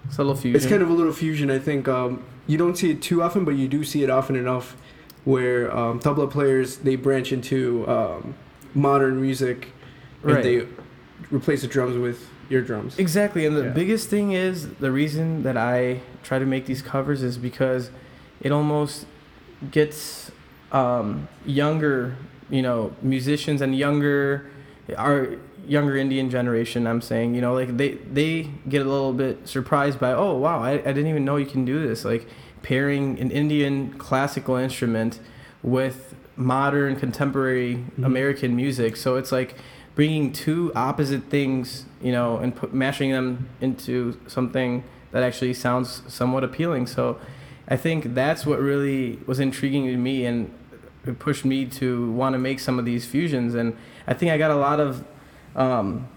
it's 0.06 0.18
a 0.18 0.22
little 0.22 0.36
fusion. 0.36 0.56
it's 0.56 0.66
kind 0.66 0.82
of 0.82 0.90
a 0.90 0.94
little 0.94 1.14
fusion. 1.14 1.50
I 1.50 1.60
think 1.60 1.88
um, 1.88 2.24
you 2.50 2.58
don't 2.58 2.76
see 2.76 2.90
it 2.90 3.02
too 3.02 3.22
often, 3.22 3.46
but 3.46 3.56
you 3.56 3.68
do 3.68 3.84
see 3.84 4.04
it 4.04 4.10
often 4.10 4.36
enough, 4.36 4.76
where 5.24 5.76
um, 5.76 6.00
tabla 6.00 6.30
players 6.30 6.78
they 6.78 6.96
branch 6.96 7.32
into 7.32 7.88
um, 7.88 8.34
modern 8.74 9.22
music 9.22 9.70
and 10.24 10.34
right. 10.34 10.44
they 10.44 10.68
replace 11.30 11.62
the 11.62 11.68
drums 11.68 11.96
with 11.96 12.28
your 12.50 12.64
drums. 12.64 12.98
Exactly, 12.98 13.46
and 13.46 13.56
the 13.56 13.66
Yeah. 13.66 13.70
biggest 13.70 14.10
thing 14.10 14.32
is 14.32 14.68
the 14.86 14.92
reason 14.92 15.44
that 15.44 15.58
I 15.58 16.02
try 16.24 16.40
to 16.40 16.46
make 16.46 16.66
these 16.66 16.82
covers 16.82 17.22
is 17.22 17.38
because 17.38 17.92
it 18.42 18.52
almost 18.52 19.06
gets 19.70 20.32
um, 20.72 21.28
younger, 21.46 22.16
you 22.50 22.64
know, 22.64 22.96
musicians 23.04 23.62
and 23.62 23.76
younger, 23.78 24.50
our 24.98 25.38
younger 25.70 25.96
Indian 25.96 26.30
generation. 26.30 26.88
I'm 26.88 27.02
saying, 27.02 27.36
you 27.36 27.42
know, 27.42 27.54
like 27.54 27.78
they 27.78 27.92
they 28.12 28.50
get 28.68 28.82
a 28.82 28.90
little 28.90 29.14
bit 29.14 29.48
surprised 29.48 30.00
by, 30.00 30.12
oh 30.14 30.36
wow, 30.36 30.60
I, 30.62 30.72
I 30.74 30.78
didn't 30.78 31.08
even 31.08 31.24
know 31.24 31.38
you 31.38 31.46
can 31.46 31.64
do 31.66 31.88
this. 31.88 32.04
Like 32.04 32.28
pairing 32.64 33.20
an 33.20 33.32
Indian 33.32 33.94
classical 33.98 34.56
instrument 34.56 35.20
with 35.64 36.16
modern 36.36 36.96
contemporary 36.96 37.86
Mhm. 37.98 38.06
American 38.06 38.56
music. 38.56 38.96
So 38.96 39.16
it's 39.16 39.32
like 39.32 39.56
bringing 39.96 40.32
two 40.32 40.72
opposite 40.76 41.24
things, 41.30 41.86
you 42.02 42.12
know, 42.12 42.38
and 42.38 42.56
put, 42.56 42.74
mashing 42.74 43.12
them 43.12 43.50
into 43.62 44.18
something 44.28 44.84
that 45.12 45.24
actually 45.24 45.54
sounds 45.54 46.02
somewhat 46.08 46.44
appealing. 46.44 46.88
So 46.88 47.18
I 47.68 47.76
think 47.76 48.14
that's 48.14 48.46
what 48.46 48.60
really 48.60 49.20
was 49.26 49.40
intriguing 49.40 49.86
to 49.88 49.98
me 49.98 50.26
and 50.26 50.52
it 51.06 51.20
pushed 51.20 51.46
me 51.46 51.66
to 51.66 52.12
want 52.12 52.34
to 52.34 52.40
make 52.40 52.60
some 52.60 52.80
of 52.80 52.86
these 52.86 53.06
fusions. 53.06 53.54
And 53.56 53.76
I 54.08 54.14
think 54.14 54.32
I 54.32 54.38
got 54.38 54.52
a 54.52 54.56
lot 54.56 54.80
of 54.80 55.04
um, 55.60 56.08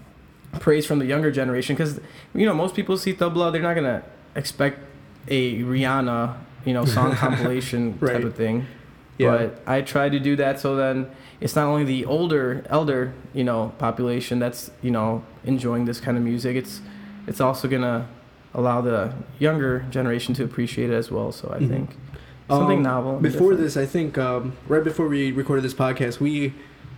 praise 0.59 0.85
from 0.85 0.99
the 0.99 1.05
younger 1.05 1.31
generation 1.31 1.75
because, 1.75 1.99
you 2.33 2.45
know, 2.45 2.53
most 2.53 2.73
people 2.75 2.97
see 2.97 3.13
tabla, 3.13 3.51
they're 3.51 3.61
not 3.61 3.73
to 3.75 4.03
expect 4.35 4.79
a 5.27 5.61
Rihanna, 5.61 6.37
you 6.65 6.73
know, 6.73 6.85
song 6.85 7.13
compilation 7.23 7.99
type 7.99 8.23
of 8.23 8.35
thing. 8.35 8.65
Yeah. 9.17 9.29
But 9.31 9.61
I 9.67 9.81
try 9.81 10.09
to 10.09 10.19
do 10.19 10.35
that 10.37 10.59
so 10.59 10.75
then 10.75 11.07
it's 11.39 11.55
not 11.55 11.67
only 11.67 11.83
the 11.83 12.05
older, 12.05 12.63
elder, 12.69 13.13
you 13.33 13.43
know, 13.43 13.73
population 13.77 14.39
that's 14.39 14.71
you 14.81 14.89
know 14.91 15.23
enjoying 15.43 15.85
this 15.85 15.99
kind 15.99 16.17
of 16.17 16.23
music. 16.23 16.55
It's 16.55 16.81
it's 17.27 17.39
also 17.39 17.67
gonna 17.67 18.07
allow 18.55 18.81
the 18.81 19.13
younger 19.39 19.85
generation 19.91 20.33
to 20.35 20.43
appreciate 20.43 20.89
it 20.89 20.93
as 20.95 21.11
well. 21.11 21.31
So 21.31 21.51
I 21.55 21.59
Mhm. 21.59 21.69
think 21.69 21.89
something 22.49 22.77
Um, 22.77 22.83
novel. 22.83 23.19
Before 23.19 23.51
different. 23.51 23.59
this, 23.61 23.77
I 23.77 23.85
think 23.85 24.17
um, 24.17 24.53
right 24.67 24.83
before 24.83 25.07
we 25.07 25.31
recorded 25.31 25.63
this 25.63 25.73
podcast, 25.75 26.19
we 26.19 26.53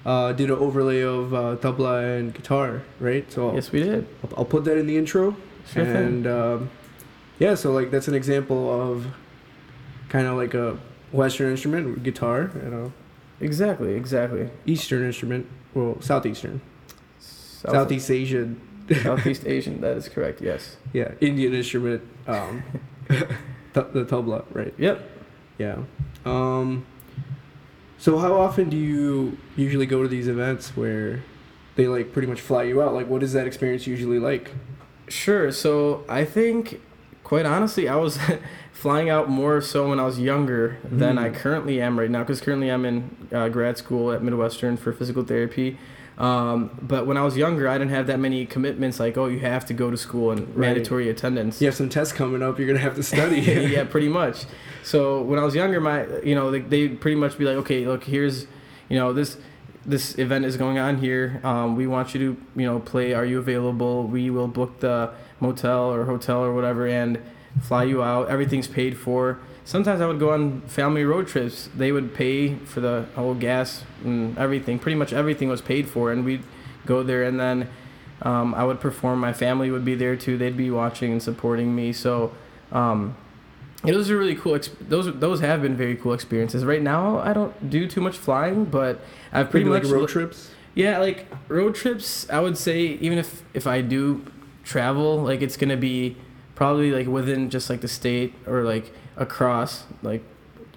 uh, 0.06 0.34
did 0.34 0.50
an 0.50 0.58
overlay 0.58 1.02
of 1.02 1.34
uh, 1.34 1.56
tabla 1.58 2.18
and 2.20 2.34
guitar, 2.34 2.84
right? 3.00 3.30
So 3.32 3.54
yes, 3.54 3.72
we 3.72 3.82
did. 3.82 4.08
I'll, 4.24 4.40
I'll 4.40 4.46
put 4.46 4.64
that 4.66 4.78
in 4.78 4.88
the 4.88 4.98
intro. 4.98 5.36
Sure 5.72 5.84
and 5.84 6.28
um, 6.28 6.70
yeah, 7.40 7.56
so 7.56 7.72
like 7.72 7.90
that's 7.92 8.08
an 8.08 8.14
example 8.16 8.70
of 8.82 9.08
kind 10.10 10.28
of 10.28 10.38
like 10.38 10.54
a 10.54 10.78
Western 11.12 11.52
instrument, 11.52 12.04
guitar, 12.04 12.52
and 12.54 12.74
a 12.74 12.92
Exactly, 13.42 13.94
exactly. 13.96 14.50
Eastern 14.66 15.04
instrument, 15.04 15.48
well, 15.74 15.98
Southeastern, 16.02 16.62
South- 17.20 17.72
Southeast 17.74 18.10
Asian, 18.10 18.62
Southeast 19.04 19.44
Asian. 19.48 19.82
That 19.82 19.98
is 19.98 20.08
correct. 20.08 20.42
Yes. 20.42 20.78
yeah, 20.94 21.12
Indian 21.20 21.54
instrument, 21.54 22.02
um, 22.28 22.64
the 23.74 24.06
tabla, 24.06 24.46
right? 24.54 24.74
Yep. 24.78 25.10
Yeah. 25.58 25.80
Um, 26.26 26.86
so 27.98 28.18
how 28.18 28.34
often 28.34 28.70
do 28.70 28.78
you 28.78 29.38
usually 29.56 29.86
go 29.86 30.02
to 30.02 30.08
these 30.08 30.28
events 30.28 30.76
where 30.76 31.24
they 31.76 31.88
like 31.88 32.14
pretty 32.14 32.28
much 32.28 32.42
fly 32.42 32.64
you 32.64 32.82
out? 32.82 32.94
Like, 32.94 33.08
what 33.08 33.24
is 33.24 33.34
that 33.34 33.48
experience 33.48 33.88
usually 33.88 34.20
like? 34.20 34.52
Sure. 35.08 35.52
So 35.52 36.04
I 36.10 36.26
think, 36.26 36.82
quite 37.26 37.46
honestly, 37.46 37.90
I 37.90 37.96
was 37.98 38.18
flying 38.72 39.10
out 39.10 39.30
more 39.30 39.60
so 39.60 39.90
when 39.90 40.00
I 40.00 40.06
was 40.06 40.20
younger 40.20 40.78
than 40.90 41.18
I 41.18 41.28
Hmm. 41.30 41.36
currently 41.36 41.82
am 41.82 42.00
right 42.00 42.10
now. 42.10 42.20
Because 42.20 42.40
currently 42.40 42.70
I'm 42.70 42.86
in 42.86 43.10
uh, 43.34 43.50
grad 43.50 43.78
school 43.78 44.14
at 44.14 44.24
Midwestern 44.24 44.78
for 44.78 44.94
physical 44.94 45.24
therapy. 45.24 45.78
Um, 46.18 46.70
but 46.82 47.06
when 47.08 47.18
I 47.18 47.24
was 47.24 47.36
younger, 47.36 47.68
I 47.68 47.78
didn't 47.78 47.92
have 47.92 48.08
that 48.08 48.20
many 48.20 48.46
commitments 48.46 49.02
like, 49.02 49.18
oh, 49.18 49.26
you 49.26 49.40
have 49.40 49.66
to 49.66 49.74
go 49.74 49.92
to 49.92 49.98
school 49.98 50.32
and 50.32 50.48
Right. 50.50 50.58
mandatory 50.70 51.10
attendance. 51.10 51.60
You 51.62 51.68
have 51.68 51.76
some 51.76 51.90
tests 51.90 52.14
coming 52.14 52.42
up. 52.42 52.58
You're 52.58 52.68
gonna 52.68 52.80
have 52.80 52.96
to 52.96 53.04
study. 53.04 53.42
yeah, 53.76 53.84
pretty 53.84 54.08
much. 54.08 54.46
So 54.84 55.22
when 55.22 55.40
I 55.40 55.44
was 55.44 55.56
younger, 55.56 55.82
my 55.82 56.06
you 56.24 56.36
know 56.36 56.52
they 56.52 56.60
they 56.62 56.88
pretty 56.88 57.18
much 57.18 57.38
be 57.38 57.44
like, 57.44 57.58
okay, 57.58 57.86
look, 57.86 58.04
here's, 58.06 58.46
you 58.88 58.98
know 58.98 59.12
this 59.12 59.36
this 59.86 60.18
event 60.18 60.46
is 60.46 60.56
going 60.58 60.78
on 60.80 60.98
here. 61.00 61.42
Um, 61.44 61.76
we 61.76 61.86
want 61.86 62.14
you 62.14 62.20
to 62.22 62.62
you 62.62 62.66
know 62.66 62.80
play. 62.80 63.14
Are 63.14 63.26
you 63.26 63.40
available? 63.40 64.04
We 64.08 64.30
will 64.30 64.48
book 64.48 64.80
the 64.80 65.12
motel 65.40 65.92
or 65.94 66.06
hotel 66.06 66.44
or 66.44 66.54
whatever 66.54 66.88
and 66.88 67.20
fly 67.62 67.84
you 67.84 68.04
out. 68.04 68.30
Everything's 68.30 68.68
paid 68.68 68.98
for. 68.98 69.40
Sometimes 69.64 70.00
I 70.02 70.06
would 70.06 70.20
go 70.20 70.32
on 70.32 70.62
family 70.62 71.04
road 71.04 71.28
trips. 71.28 71.70
They 71.76 71.92
would 71.92 72.14
pay 72.14 72.56
for 72.56 72.82
the 72.82 73.06
whole 73.16 73.34
gas 73.34 73.84
and 74.04 74.38
everything. 74.38 74.78
Pretty 74.78 74.96
much 74.96 75.12
everything 75.12 75.50
was 75.50 75.62
paid 75.62 75.90
for, 75.90 76.12
and 76.12 76.24
we'd 76.24 76.44
go 76.86 77.02
there 77.04 77.24
and 77.24 77.40
then. 77.40 77.70
Um, 78.22 78.56
I 78.56 78.64
would 78.64 78.80
perform. 78.80 79.20
My 79.20 79.34
family 79.34 79.70
would 79.72 79.84
be 79.84 79.94
there 79.94 80.16
too. 80.16 80.38
They'd 80.38 80.56
be 80.56 80.72
watching 80.72 81.12
and 81.12 81.22
supporting 81.22 81.76
me. 81.76 81.92
So, 81.92 82.32
um, 82.72 83.18
yeah, 83.84 83.92
those 83.94 84.10
are 84.10 84.18
really 84.18 84.36
cool. 84.36 84.54
Exp- 84.54 84.88
those 84.88 85.14
those 85.20 85.42
have 85.42 85.62
been 85.62 85.76
very 85.76 85.96
cool 85.98 86.14
experiences. 86.14 86.64
Right 86.64 86.82
now, 86.82 87.20
I 87.20 87.34
don't 87.34 87.70
do 87.70 87.88
too 87.88 88.00
much 88.02 88.18
flying, 88.18 88.66
but 88.66 89.02
I've 89.34 89.50
pretty 89.52 89.66
Maybe 89.66 89.80
much 89.80 89.84
like 89.86 89.94
road 89.94 90.10
trips. 90.10 90.52
yeah, 90.76 90.98
like 91.00 91.28
road 91.50 91.76
trips. 91.76 92.28
I 92.30 92.40
would 92.40 92.58
say 92.58 92.80
even 93.02 93.18
if 93.18 93.44
if 93.54 93.68
I 93.68 93.82
do 93.82 94.24
travel, 94.66 95.18
like 95.24 95.42
it's 95.42 95.56
gonna 95.56 95.78
be 95.78 96.18
probably 96.56 96.92
like 96.92 97.08
within 97.08 97.50
just 97.50 97.70
like 97.70 97.80
the 97.80 97.88
state 97.88 98.34
or 98.46 98.64
like 98.64 98.92
across 99.16 99.86
like 100.02 100.22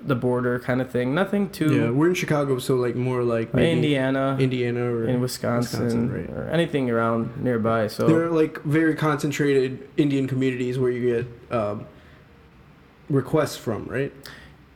the 0.01 0.15
border 0.15 0.61
kind 0.61 0.81
of 0.81 0.91
thing. 0.91 1.15
Nothing 1.15 1.51
too 1.51 1.75
Yeah, 1.75 1.91
we're 1.91 2.09
in 2.09 2.15
Chicago, 2.15 2.59
so 2.61 2.77
like 2.77 2.95
more 2.95 3.25
like 3.25 3.53
Indiana, 3.55 4.37
Indiana 4.39 4.85
or 4.85 5.05
in 5.09 5.21
Wisconsin, 5.21 5.85
Wisconsin, 5.85 6.13
right. 6.13 6.31
or 6.31 6.49
anything 6.51 6.89
around 6.91 7.43
nearby. 7.43 7.89
So 7.89 8.07
There 8.07 8.25
are 8.25 8.31
like 8.31 8.63
very 8.63 8.95
concentrated 8.95 9.89
Indian 9.97 10.29
communities 10.29 10.79
where 10.79 10.91
you 10.91 11.17
get 11.17 11.57
um, 11.57 11.87
requests 13.11 13.57
from, 13.57 13.87
right? 13.87 14.13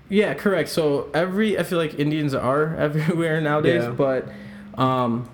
Yeah, 0.09 0.35
correct. 0.35 0.69
So 0.71 1.09
every 1.15 1.59
I 1.59 1.63
feel 1.63 1.79
like 1.79 1.99
Indians 1.99 2.35
are 2.35 2.75
everywhere 2.89 3.41
nowadays, 3.41 3.85
Yeah. 3.85 3.91
but 3.91 4.29
um, 4.75 5.29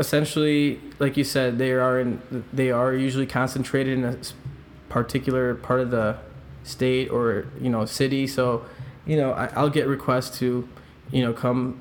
essentially, 0.00 0.80
like 0.98 1.16
you 1.16 1.24
said, 1.24 1.58
they 1.58 1.72
are 1.72 2.00
in 2.00 2.20
they 2.52 2.70
are 2.72 2.92
usually 2.94 3.26
concentrated 3.26 3.98
in 3.98 4.04
a 4.04 4.16
particular 4.88 5.54
part 5.54 5.80
of 5.80 5.90
the 5.92 6.16
state 6.64 7.08
or 7.10 7.46
you 7.60 7.70
know 7.70 7.84
city. 7.84 8.26
So 8.26 8.64
you 9.06 9.16
know 9.16 9.32
I, 9.32 9.46
I'll 9.54 9.70
get 9.70 9.86
requests 9.86 10.36
to 10.40 10.68
you 11.12 11.22
know 11.22 11.32
come 11.32 11.78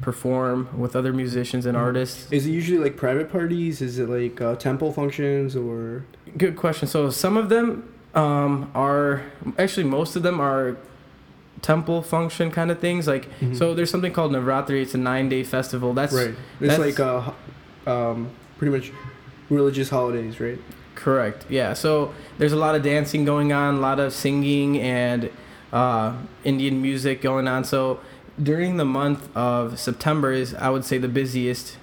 perform 0.00 0.68
with 0.78 0.94
other 0.96 1.12
musicians 1.12 1.64
and 1.66 1.76
Mhm. 1.76 1.80
artists. 1.80 2.30
Is 2.32 2.46
it 2.46 2.50
usually 2.50 2.78
like 2.78 2.96
private 2.96 3.30
parties? 3.30 3.80
Is 3.80 3.98
it 3.98 4.08
like 4.08 4.40
uh, 4.40 4.54
temple 4.56 4.92
functions 4.92 5.56
or? 5.56 6.04
Good 6.36 6.56
question. 6.56 6.86
So 6.88 7.10
some 7.10 7.36
of 7.36 7.48
them 7.48 7.88
um, 8.14 8.70
are 8.74 9.22
actually 9.58 9.84
most 9.84 10.16
of 10.16 10.22
them 10.22 10.38
are 10.40 10.76
temple 11.62 12.02
function 12.02 12.50
kind 12.50 12.70
of 12.72 12.78
things. 12.80 13.06
Like 13.06 13.28
Mhm. 13.40 13.56
so, 13.56 13.72
there's 13.74 13.90
something 13.90 14.12
called 14.12 14.32
Navratri. 14.32 14.82
It's 14.82 14.94
a 14.94 14.98
nine 14.98 15.28
day 15.28 15.44
festival. 15.44 15.94
That's 15.94 16.12
right. 16.12 16.34
It's 16.60 16.76
that's- 16.76 16.78
like 16.78 16.96
ho- 16.96 17.34
um, 17.86 18.30
pretty 18.58 18.72
much 18.76 18.92
religious 19.50 19.90
holidays, 19.90 20.40
right? 20.40 20.58
correct. 20.94 21.46
Yeah. 21.48 21.72
So 21.72 22.14
there's 22.38 22.52
a 22.52 22.56
lot 22.56 22.76
of 22.76 22.82
dancing 22.84 23.24
going 23.24 23.52
on, 23.52 23.76
a 23.76 23.80
lot 23.80 23.98
of 23.98 24.12
singing 24.12 24.78
and 24.78 25.30
uh, 25.72 26.14
Indian 26.44 26.80
music 26.80 27.20
going 27.20 27.48
on. 27.48 27.64
So 27.64 27.98
during 28.40 28.76
the 28.76 28.84
month 28.84 29.34
of 29.36 29.80
September 29.80 30.30
is 30.32 30.54
I 30.54 30.68
would 30.70 30.84
say 30.84 30.98
the 30.98 31.08
busiest 31.08 31.76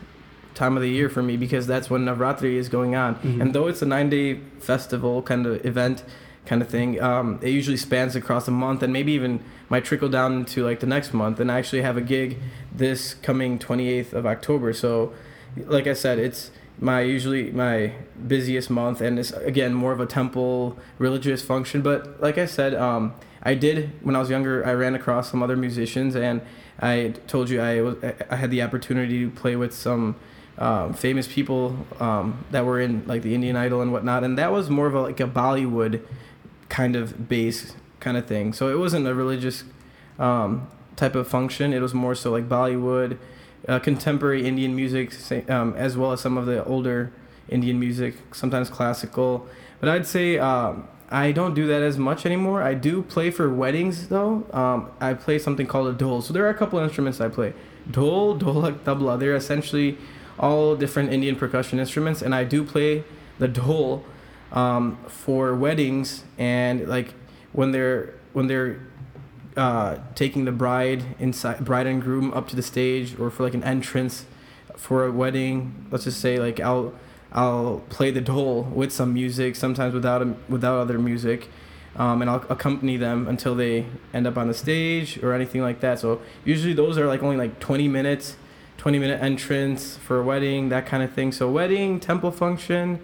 time 0.54 0.78
of 0.78 0.84
the 0.84 0.90
year 0.90 1.10
for 1.10 1.22
me 1.22 1.36
because 1.36 1.68
that's 1.68 1.90
when 1.90 2.06
Navratri 2.06 2.54
is 2.54 2.70
going 2.70 2.96
on. 2.96 3.16
Mhm. 3.16 3.42
And 3.42 3.54
though 3.54 3.68
it's 3.68 3.82
a 3.82 3.86
nine 3.86 4.10
day 4.10 4.36
festival 4.60 5.22
kind 5.22 5.46
of 5.46 5.66
event 5.66 6.04
kind 6.46 6.62
of 6.62 6.70
thing, 6.70 7.02
um, 7.02 7.40
it 7.42 7.50
usually 7.50 7.78
spans 7.78 8.16
across 8.16 8.48
a 8.48 8.52
month 8.52 8.82
and 8.84 8.94
maybe 8.94 9.12
even 9.12 9.42
might 9.70 9.84
trickle 9.84 10.08
down 10.10 10.34
into 10.34 10.64
like 10.64 10.80
the 10.80 10.88
next 10.88 11.14
month. 11.14 11.40
And 11.42 11.52
I 11.52 11.58
actually 11.58 11.82
have 11.82 11.98
a 11.98 12.02
gig 12.02 12.38
this 12.74 13.16
coming 13.16 13.60
28th 13.60 14.14
of 14.14 14.26
October. 14.26 14.72
So, 14.72 15.12
like 15.66 15.88
I 15.88 15.94
said, 15.94 16.20
it's 16.20 16.52
my 16.82 17.02
usually 17.02 17.52
my 17.52 17.94
busiest 18.28 18.70
month 18.70 19.02
and 19.02 19.20
it's 19.20 19.32
again 19.32 19.74
more 19.74 19.92
of 19.92 20.00
a 20.00 20.06
temple 20.06 20.78
religious 20.98 21.42
function. 21.42 21.82
But 21.82 22.22
like 22.22 22.38
I 22.38 22.46
said, 22.46 22.74
um, 22.74 23.14
I 23.44 23.54
did 23.54 23.92
when 24.02 24.16
I 24.16 24.20
was 24.20 24.30
younger. 24.30 24.66
I 24.66 24.74
ran 24.74 24.96
across 24.96 25.30
some 25.32 25.44
other 25.44 25.58
musicians 25.58 26.16
and 26.16 26.42
I 26.80 27.14
told 27.28 27.50
you 27.50 27.62
I 27.62 27.82
was 27.82 27.96
I 28.30 28.36
had 28.36 28.52
the 28.52 28.62
opportunity 28.62 29.26
to 29.26 29.32
play 29.32 29.56
with 29.56 29.74
some 29.74 30.16
um, 30.58 30.94
famous 30.94 31.28
people 31.28 31.86
um, 32.00 32.46
that 32.52 32.66
were 32.66 32.80
in 32.80 33.06
like 33.08 33.22
the 33.22 33.34
Indian 33.34 33.56
Idol 33.56 33.82
and 33.82 33.92
whatnot, 33.92 34.24
and 34.24 34.38
that 34.38 34.52
was 34.52 34.70
more 34.70 34.88
of 34.88 34.94
a, 34.94 35.02
like 35.02 35.20
a 35.20 35.28
Bollywood 35.28 36.02
kind 36.68 36.96
of 36.96 37.28
base 37.30 37.74
kind 38.00 38.18
of 38.18 38.26
thing. 38.26 38.54
So 38.54 38.70
it 38.70 38.78
wasn't 38.78 39.08
a 39.08 39.16
religious 39.16 39.64
um, 40.18 40.68
type 40.96 41.16
of 41.16 41.28
function. 41.28 41.74
It 41.74 41.82
was 41.82 41.94
more 41.94 42.14
so 42.14 42.32
like 42.32 42.48
Bollywood, 42.50 43.18
uh, 43.70 43.80
contemporary 43.80 44.46
Indian 44.46 44.76
music, 44.76 45.14
um, 45.50 45.76
as 45.76 45.96
well 45.96 46.12
as 46.12 46.22
some 46.22 46.38
of 46.38 46.46
the 46.46 46.66
older 46.66 47.12
Indian 47.48 47.80
music, 47.80 48.16
sometimes 48.32 48.70
classical. 48.70 49.48
But 49.80 49.90
I'd 49.90 50.08
say 50.08 50.40
um, 50.40 50.88
I 51.10 51.32
don't 51.32 51.54
do 51.54 51.68
that 51.68 51.82
as 51.82 51.98
much 51.98 52.26
anymore. 52.26 52.64
I 52.64 52.74
do 52.74 53.04
play 53.04 53.30
for 53.30 53.54
weddings 53.54 54.10
though. 54.10 54.46
Um, 54.52 54.92
I 55.00 55.14
play 55.14 55.38
something 55.40 55.68
called 55.68 55.88
a 55.88 55.98
dhol. 55.98 56.24
So 56.24 56.34
there 56.34 56.46
are 56.46 56.50
a 56.50 56.56
couple 56.56 56.80
instruments 56.80 57.22
I 57.22 57.30
play. 57.30 57.54
Dhol, 57.90 58.40
dholak, 58.44 58.80
tabla. 58.80 59.20
They're 59.20 59.36
essentially 59.36 59.98
all 60.40 60.76
different 60.76 61.14
Indian 61.14 61.36
percussion 61.36 61.80
instruments, 61.80 62.22
and 62.22 62.34
I 62.34 62.44
do 62.44 62.64
play 62.64 63.04
the 63.38 63.48
dhol 63.48 64.04
um, 64.52 64.98
for 65.08 65.54
weddings 65.56 66.24
and 66.38 66.88
like 66.88 67.14
when 67.54 67.72
they're 67.72 68.16
when 68.34 68.48
they're 68.48 68.80
uh, 69.60 69.98
taking 70.16 70.46
the 70.46 70.54
bride 70.54 71.04
inside 71.20 71.66
bride 71.66 71.86
and 71.86 72.02
groom 72.02 72.34
up 72.34 72.48
to 72.48 72.56
the 72.56 72.62
stage 72.64 73.20
or 73.20 73.30
for 73.30 73.44
like 73.44 73.54
an 73.54 73.64
entrance 73.66 74.26
for 74.78 75.06
a 75.06 75.12
wedding. 75.12 75.86
Let's 75.92 76.06
just 76.06 76.22
say 76.22 76.40
like 76.40 76.62
i'll 76.62 76.94
i'll 77.34 77.84
play 77.90 78.10
the 78.10 78.22
dhol 78.22 78.72
with 78.72 78.92
some 78.92 79.14
music 79.14 79.56
sometimes 79.56 79.94
without 79.94 80.22
a, 80.22 80.34
without 80.48 80.80
other 80.80 80.98
music 80.98 81.48
um, 81.96 82.22
and 82.22 82.30
i'll 82.32 82.44
accompany 82.50 82.98
them 82.98 83.28
until 83.28 83.54
they 83.54 83.86
end 84.14 84.26
up 84.26 84.36
on 84.36 84.48
the 84.48 84.54
stage 84.54 85.22
or 85.22 85.34
anything 85.34 85.62
like 85.62 85.82
that. 85.82 86.00
So 86.00 86.22
usually 86.46 86.74
those 86.74 86.98
are 86.98 87.06
like 87.06 87.22
only 87.22 87.36
like 87.36 87.60
20 87.60 87.90
minutes 87.90 88.38
20 88.78 88.98
minute 88.98 89.22
entrance 89.22 89.98
for 89.98 90.22
a 90.22 90.24
wedding 90.24 90.70
that 90.70 90.86
kind 90.86 91.04
of 91.04 91.12
thing. 91.12 91.34
So 91.34 91.52
wedding 91.52 92.00
temple 92.00 92.32
function 92.32 93.02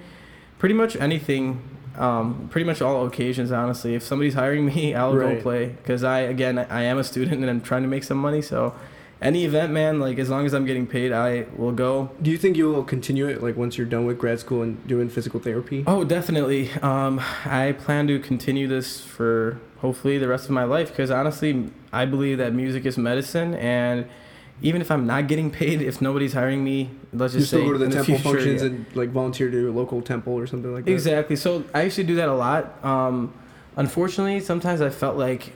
pretty 0.58 0.74
much 0.74 0.96
anything 0.96 1.75
um, 1.98 2.48
pretty 2.50 2.66
much 2.66 2.82
all 2.82 3.06
occasions 3.06 3.52
honestly. 3.52 3.96
If 3.96 4.04
somebody's 4.04 4.34
hiring 4.34 4.66
me 4.66 4.94
i'll 5.02 5.16
go 5.16 5.42
play. 5.42 5.68
Because 5.68 6.04
i 6.04 6.20
again 6.22 6.58
i 6.58 6.84
am 6.84 6.98
a 6.98 7.04
student 7.04 7.42
and 7.42 7.50
i'm 7.50 7.62
trying 7.62 7.82
to 7.84 7.88
make 7.88 8.04
some 8.04 8.18
money 8.18 8.42
so 8.42 8.74
any 9.22 9.46
event 9.46 9.72
man 9.72 10.00
like 10.00 10.20
as 10.20 10.30
long 10.30 10.46
as 10.46 10.54
i'm 10.54 10.66
getting 10.66 10.86
paid 10.86 11.12
i 11.12 11.46
will 11.56 11.72
go. 11.72 12.12
Do 12.22 12.30
you 12.32 12.38
think 12.38 12.58
you'll 12.58 12.84
continue 12.84 13.28
it 13.28 13.42
like 13.42 13.56
once 13.56 13.78
you're 13.78 13.88
done 13.88 14.06
with 14.06 14.18
grad 14.18 14.40
school 14.40 14.62
and 14.62 14.86
doing 14.88 15.10
physical 15.10 15.40
therapy? 15.40 15.84
oh 15.88 16.04
definitely. 16.04 16.72
Um, 16.82 17.22
i 17.46 17.74
plan 17.74 18.08
to 18.08 18.20
continue 18.20 18.68
this 18.68 19.02
for 19.02 19.60
hopefully 19.80 20.18
the 20.18 20.28
rest 20.28 20.46
of 20.46 20.52
my 20.52 20.64
life 20.64 20.90
because 20.90 21.12
honestly 21.12 21.70
i 21.94 22.06
believe 22.06 22.38
that 22.38 22.54
music 22.54 22.86
is 22.86 22.98
medicine 22.98 23.54
and 23.56 24.08
even 24.62 24.82
if 24.82 24.90
i'm 24.90 25.06
not 25.06 25.28
getting 25.28 25.52
paid 25.52 25.82
if 25.82 26.02
nobody's 26.02 26.34
hiring 26.34 26.64
me 26.64 26.90
let's 27.14 27.34
You 27.34 27.40
just 27.42 27.50
still 27.52 27.62
say 27.62 27.66
go 27.68 27.74
to 27.74 27.78
the 27.80 27.86
temple 27.90 28.04
future, 28.06 28.24
functions 28.24 28.62
yeah. 28.62 28.68
and 28.70 28.86
like 28.96 29.10
volunteer 29.10 29.50
to 29.52 29.70
a 29.70 29.72
local 29.74 30.02
temple 30.02 30.34
or 30.34 30.48
something 30.48 30.74
like 30.74 30.86
that. 30.86 30.92
Exactly. 30.92 31.36
So 31.38 31.64
I 31.74 31.84
used 31.84 31.96
to 31.98 32.04
do 32.04 32.16
that 32.16 32.28
a 32.28 32.34
lot. 32.34 32.84
Um, 32.84 33.34
unfortunately, 33.78 34.40
sometimes 34.40 34.82
I 34.82 34.90
felt 34.90 35.18
like 35.18 35.54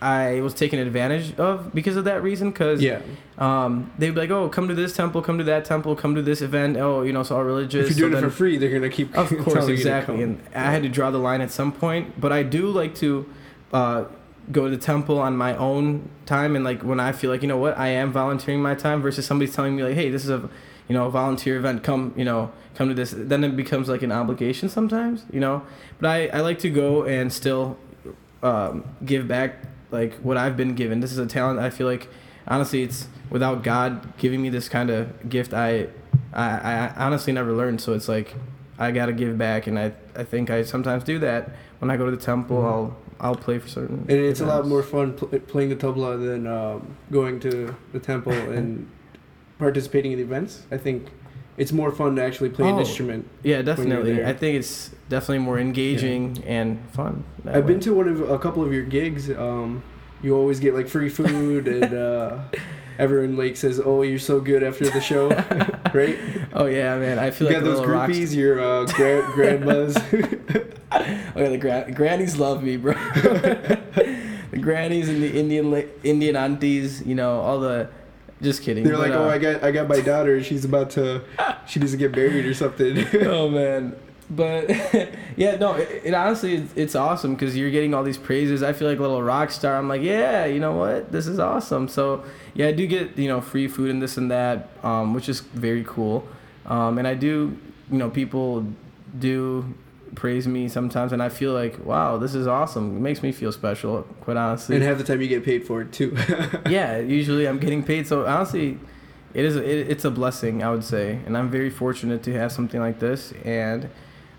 I 0.00 0.40
was 0.40 0.52
taken 0.54 0.78
advantage 0.78 1.36
of 1.38 1.72
because 1.74 1.96
of 1.96 2.04
that 2.04 2.22
reason. 2.22 2.50
Because 2.50 2.82
Yeah. 2.82 3.00
um, 3.38 3.90
they'd 3.98 4.10
be 4.14 4.20
like, 4.20 4.30
"Oh, 4.30 4.48
come 4.48 4.68
to 4.68 4.74
this 4.74 4.94
temple, 4.96 5.22
come 5.22 5.38
to 5.38 5.44
that 5.44 5.64
temple, 5.64 5.94
come 5.94 6.14
to 6.14 6.22
this 6.22 6.40
event." 6.42 6.76
Oh, 6.76 7.02
you 7.02 7.12
know, 7.12 7.20
it's 7.20 7.30
all 7.30 7.44
religious. 7.44 7.90
If 7.90 7.96
you're 7.98 8.08
doing 8.08 8.12
so 8.14 8.18
it 8.18 8.20
then- 8.22 8.30
for 8.30 8.36
free, 8.36 8.58
they're 8.58 8.70
gonna 8.72 8.88
keep. 8.90 9.14
of 9.16 9.28
course, 9.44 9.68
you 9.68 9.74
exactly. 9.74 10.22
And 10.22 10.40
I 10.54 10.70
had 10.72 10.82
to 10.82 10.88
draw 10.88 11.10
the 11.10 11.18
line 11.18 11.40
at 11.40 11.50
some 11.50 11.72
point. 11.72 12.20
But 12.20 12.32
I 12.32 12.42
do 12.42 12.68
like 12.68 12.94
to 12.96 13.26
uh, 13.72 14.04
go 14.50 14.64
to 14.68 14.70
the 14.76 14.82
temple 14.82 15.18
on 15.18 15.36
my 15.36 15.56
own 15.56 16.08
time 16.26 16.56
and 16.56 16.64
like 16.64 16.82
when 16.82 16.98
I 16.98 17.12
feel 17.12 17.30
like 17.30 17.42
you 17.42 17.48
know 17.48 17.56
what 17.58 17.78
I 17.78 17.88
am 17.88 18.12
volunteering 18.12 18.60
my 18.60 18.74
time 18.74 19.00
versus 19.02 19.24
somebody's 19.26 19.54
telling 19.54 19.76
me 19.76 19.84
like, 19.84 19.94
hey, 19.94 20.10
this 20.10 20.24
is 20.24 20.30
a 20.30 20.48
you 20.88 20.94
know 20.94 21.06
a 21.06 21.10
volunteer 21.10 21.56
event. 21.56 21.84
Come 21.84 22.12
you 22.16 22.24
know 22.24 22.50
come 22.74 22.88
to 22.88 22.94
this. 22.94 23.14
Then 23.16 23.44
it 23.44 23.56
becomes 23.56 23.88
like 23.88 24.02
an 24.02 24.10
obligation 24.12 24.68
sometimes. 24.68 25.24
You 25.32 25.40
know. 25.40 25.62
But 26.00 26.08
I 26.10 26.26
I 26.28 26.40
like 26.40 26.58
to 26.60 26.70
go 26.70 27.04
and 27.04 27.32
still 27.32 27.76
um, 28.42 28.84
give 29.04 29.28
back 29.28 29.56
like 29.90 30.14
what 30.16 30.36
I've 30.36 30.56
been 30.56 30.74
given. 30.74 31.00
This 31.00 31.12
is 31.12 31.18
a 31.18 31.26
talent 31.26 31.60
I 31.60 31.70
feel 31.70 31.86
like 31.86 32.08
honestly 32.48 32.82
it's 32.82 33.06
without 33.30 33.62
God 33.62 34.16
giving 34.18 34.42
me 34.42 34.48
this 34.48 34.68
kind 34.68 34.90
of 34.90 35.28
gift 35.28 35.54
I 35.54 35.86
I, 36.32 36.48
I 36.58 36.92
honestly 36.96 37.32
never 37.32 37.52
learned 37.52 37.80
so 37.80 37.92
it's 37.92 38.08
like 38.08 38.34
I 38.78 38.90
gotta 38.90 39.12
give 39.12 39.38
back 39.38 39.66
and 39.68 39.78
I, 39.78 39.92
I 40.16 40.24
think 40.24 40.50
I 40.50 40.62
sometimes 40.64 41.04
do 41.04 41.18
that 41.20 41.50
when 41.78 41.90
I 41.90 41.96
go 41.96 42.04
to 42.06 42.10
the 42.10 42.22
temple 42.22 42.56
Mhm. 42.56 42.66
I'll 42.66 42.96
I'll 43.22 43.36
play 43.36 43.58
for 43.58 43.68
certain 43.68 43.98
And 44.08 44.18
it's 44.18 44.40
a 44.40 44.46
lot 44.46 44.66
more 44.66 44.82
fun 44.82 45.14
pl- 45.14 45.28
playing 45.52 45.70
the 45.70 45.76
tabla 45.76 46.18
than 46.18 46.46
um, 46.46 46.96
going 47.10 47.40
to 47.40 47.74
the 47.92 48.00
temple 48.00 48.32
and 48.56 48.90
participating 49.58 50.12
in 50.12 50.18
the 50.18 50.24
events. 50.24 50.66
I 50.70 50.76
think 50.76 51.06
it's 51.56 51.70
more 51.72 51.92
fun 51.92 52.16
to 52.16 52.22
actually 52.24 52.50
play 52.50 52.68
an 52.68 52.74
Oh, 52.74 52.80
instrument. 52.80 53.28
yeah 53.44 53.62
definitely. 53.62 54.24
I 54.24 54.32
think 54.32 54.56
it's 54.58 54.90
definitely 55.08 55.38
more 55.40 55.58
engaging 55.58 56.42
and 56.46 56.78
fun 56.90 57.24
I've 57.46 57.66
been 57.66 57.80
to 57.80 57.94
one 57.94 58.08
of 58.08 58.28
a 58.28 58.38
couple 58.38 58.62
of 58.64 58.72
your 58.72 58.84
gigs. 58.84 59.30
Um, 59.30 59.82
you 60.22 60.34
always 60.36 60.60
get 60.60 60.74
like 60.74 60.88
free 60.88 61.08
food, 61.08 61.66
and 61.68 61.92
uh, 62.08 62.38
everyone 62.98 63.36
like 63.36 63.56
says, 63.56 63.80
"Oh, 63.84 64.02
you're 64.02 64.18
so 64.20 64.40
good 64.40 64.62
after 64.62 64.84
the 64.88 65.00
show," 65.00 65.28
right? 65.94 66.16
oh 66.54 66.66
yeah 66.66 66.96
man 66.98 67.18
I 67.18 67.26
You 67.26 67.32
feel 67.32 67.48
got 67.50 67.62
like 67.62 67.66
a 67.66 67.70
those 67.76 67.86
groupies, 67.86 68.34
your 68.34 68.60
uh, 68.60 68.86
gra- 68.86 69.28
grandmas. 69.34 69.96
Yeah, 71.00 71.48
the 71.48 71.58
gra- 71.58 71.90
grannies 71.92 72.36
love 72.36 72.62
me, 72.62 72.76
bro. 72.76 72.92
the 73.14 74.58
grannies 74.60 75.08
and 75.08 75.22
the 75.22 75.38
Indian 75.38 75.70
la- 75.70 75.88
Indian 76.02 76.36
aunties, 76.36 77.02
you 77.02 77.14
know, 77.14 77.40
all 77.40 77.60
the. 77.60 77.88
Just 78.40 78.62
kidding. 78.62 78.82
They're 78.82 78.94
but, 78.94 79.10
like, 79.10 79.12
"Oh, 79.12 79.28
uh, 79.28 79.28
I 79.28 79.38
got, 79.38 79.62
I 79.62 79.70
got 79.70 79.88
my 79.88 80.00
daughter. 80.00 80.42
She's 80.42 80.64
about 80.64 80.90
to, 80.90 81.22
she 81.64 81.78
needs 81.78 81.92
to 81.92 81.98
get 81.98 82.14
married 82.14 82.44
or 82.44 82.54
something." 82.54 83.06
oh 83.22 83.48
man, 83.48 83.94
but 84.28 84.68
yeah, 85.36 85.56
no, 85.56 85.74
it, 85.74 86.02
it 86.04 86.14
honestly 86.14 86.56
it's, 86.56 86.72
it's 86.74 86.94
awesome 86.94 87.34
because 87.34 87.56
you're 87.56 87.70
getting 87.70 87.94
all 87.94 88.02
these 88.02 88.18
praises. 88.18 88.62
I 88.62 88.72
feel 88.72 88.88
like 88.88 88.98
a 88.98 89.02
little 89.02 89.22
rock 89.22 89.50
star. 89.50 89.76
I'm 89.76 89.88
like, 89.88 90.02
yeah, 90.02 90.46
you 90.46 90.58
know 90.58 90.72
what, 90.72 91.12
this 91.12 91.26
is 91.26 91.38
awesome. 91.38 91.86
So 91.86 92.24
yeah, 92.54 92.68
I 92.68 92.72
do 92.72 92.86
get 92.86 93.16
you 93.16 93.28
know 93.28 93.40
free 93.40 93.68
food 93.68 93.90
and 93.90 94.02
this 94.02 94.16
and 94.16 94.30
that, 94.30 94.70
um, 94.82 95.14
which 95.14 95.28
is 95.28 95.40
very 95.40 95.84
cool. 95.86 96.26
Um, 96.66 96.98
and 96.98 97.06
I 97.06 97.14
do, 97.14 97.56
you 97.90 97.98
know, 97.98 98.08
people 98.08 98.66
do 99.18 99.74
praise 100.14 100.46
me 100.46 100.68
sometimes, 100.68 101.12
and 101.12 101.22
I 101.22 101.28
feel 101.28 101.52
like, 101.52 101.84
wow, 101.84 102.18
this 102.18 102.34
is 102.34 102.46
awesome. 102.46 102.96
It 102.96 103.00
makes 103.00 103.22
me 103.22 103.32
feel 103.32 103.52
special, 103.52 104.02
quite 104.20 104.36
honestly. 104.36 104.76
and 104.76 104.84
half 104.84 104.98
the 104.98 105.04
time 105.04 105.20
you 105.20 105.28
get 105.28 105.44
paid 105.44 105.66
for 105.66 105.82
it 105.82 105.92
too. 105.92 106.16
yeah, 106.68 106.98
usually 106.98 107.46
I'm 107.46 107.58
getting 107.58 107.82
paid. 107.82 108.06
So 108.06 108.26
honestly, 108.26 108.78
it 109.34 109.44
is 109.44 109.56
it, 109.56 109.64
it's 109.90 110.04
a 110.04 110.10
blessing, 110.10 110.62
I 110.62 110.70
would 110.70 110.84
say, 110.84 111.20
and 111.26 111.36
I'm 111.36 111.50
very 111.50 111.70
fortunate 111.70 112.22
to 112.24 112.32
have 112.34 112.52
something 112.52 112.80
like 112.80 112.98
this. 112.98 113.32
And 113.44 113.88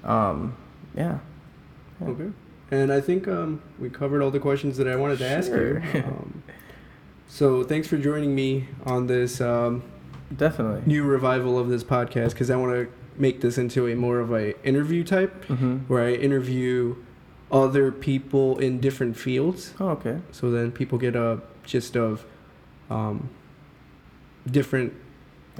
um, 0.03 0.55
yeah, 0.95 1.19
okay. 2.01 2.29
And 2.71 2.91
I 2.91 3.01
think 3.01 3.27
um, 3.27 3.61
we 3.79 3.89
covered 3.89 4.21
all 4.21 4.31
the 4.31 4.39
questions 4.39 4.77
that 4.77 4.87
I 4.87 4.95
wanted 4.95 5.19
to 5.19 5.27
ask 5.27 5.49
you. 5.51 5.81
Sure. 5.91 6.03
Um, 6.03 6.43
so 7.27 7.63
thanks 7.63 7.87
for 7.87 7.97
joining 7.97 8.35
me 8.35 8.67
on 8.85 9.07
this 9.07 9.41
um, 9.41 9.81
Definitely. 10.35 10.83
new 10.85 11.03
revival 11.03 11.57
of 11.57 11.67
this 11.67 11.83
podcast 11.83 12.29
because 12.29 12.51
I 12.51 12.55
want 12.57 12.73
to 12.73 12.91
make 13.17 13.41
this 13.41 13.57
into 13.57 13.87
a 13.87 13.95
more 13.95 14.19
of 14.19 14.31
a 14.31 14.59
interview 14.67 15.03
type 15.03 15.45
Mm-hmm. 15.47 15.77
where 15.87 16.03
I 16.03 16.13
interview 16.13 16.95
other 17.51 17.91
people 17.91 18.57
in 18.59 18.79
different 18.79 19.15
fields. 19.17 19.73
Oh, 19.79 19.89
okay. 19.89 20.19
So 20.31 20.49
then 20.49 20.71
people 20.71 20.97
get 20.97 21.15
a 21.15 21.41
gist 21.65 21.95
of 21.95 22.25
um, 22.89 23.29
different 24.49 24.93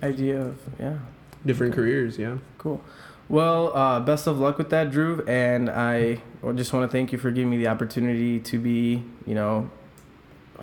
Idea 0.01 0.41
of 0.41 0.57
yeah. 0.79 0.98
different 1.45 1.74
Okay. 1.74 1.81
careers. 1.83 2.17
Yeah. 2.17 2.38
Cool. 2.57 2.81
Well, 3.29 3.75
uh, 3.77 4.00
best 4.00 4.25
of 4.25 4.39
luck 4.39 4.57
with 4.57 4.72
that, 4.72 4.89
Dhruv. 4.91 5.27
And 5.29 5.69
I 5.69 6.19
just 6.55 6.74
want 6.74 6.89
to 6.89 6.91
thank 6.98 7.12
you 7.12 7.19
for 7.19 7.29
giving 7.29 7.51
me 7.51 7.57
the 7.57 7.67
opportunity 7.67 8.39
to 8.39 8.57
be, 8.60 9.03
you 9.27 9.36
know, 9.36 9.69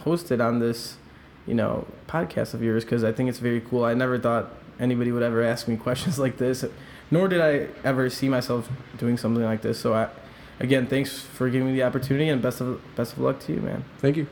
hosted 0.01 0.45
on 0.45 0.59
this, 0.59 0.97
you 1.47 1.55
know, 1.55 1.87
podcast 2.09 2.55
of 2.55 2.63
yours 2.63 2.85
because 2.85 3.05
I 3.05 3.13
think 3.13 3.29
it's 3.29 3.39
very 3.39 3.61
cool. 3.61 3.85
I 3.85 3.95
never 3.95 4.19
thought 4.19 4.51
anybody 4.81 5.13
would 5.13 5.23
ever 5.23 5.43
ask 5.43 5.69
me 5.69 5.77
questions 5.77 6.19
like 6.19 6.39
this, 6.39 6.65
nor 7.11 7.29
did 7.29 7.41
I 7.41 7.69
ever 7.87 8.11
see 8.11 8.29
myself 8.29 8.69
doing 8.97 9.17
something 9.17 9.45
like 9.45 9.63
this. 9.63 9.79
So 9.79 9.95
I, 9.95 10.09
again, 10.59 10.87
thanks 10.87 11.21
for 11.21 11.49
giving 11.51 11.69
me 11.69 11.75
the 11.75 11.85
opportunity 11.85 12.29
and 12.29 12.43
best 12.43 12.61
of 12.61 12.81
best 12.97 13.13
of 13.13 13.21
luck 13.21 13.41
to 13.41 13.53
you, 13.53 13.61
man. 13.61 13.85
Thank 13.99 14.17
you. 14.17 14.27